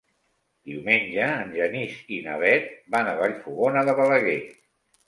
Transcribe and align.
Diumenge 0.69 1.27
en 1.43 1.53
Genís 1.59 2.01
i 2.17 2.19
na 2.29 2.41
Bet 2.45 2.75
van 2.97 3.13
a 3.13 3.17
Vallfogona 3.23 3.87
de 3.93 4.01
Balaguer. 4.03 4.43